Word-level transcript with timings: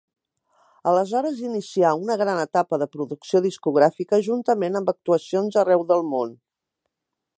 Aleshores 0.91 1.41
inicià 1.49 1.91
una 2.05 2.15
gran 2.21 2.41
etapa 2.45 2.79
de 2.83 2.87
producció 2.95 3.43
discogràfica 3.47 4.21
juntament 4.29 4.81
amb 4.81 4.91
actuacions 4.95 5.61
arreu 5.67 5.85
del 5.93 6.03
món. 6.17 6.35